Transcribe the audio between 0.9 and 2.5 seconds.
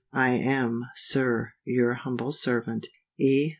SIR, your humble